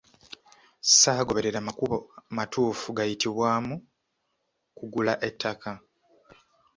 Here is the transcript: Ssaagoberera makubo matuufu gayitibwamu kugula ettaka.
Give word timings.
Ssaagoberera 0.83 1.59
makubo 1.67 1.95
matuufu 2.35 2.87
gayitibwamu 2.97 3.75
kugula 4.77 5.13
ettaka. 5.29 5.69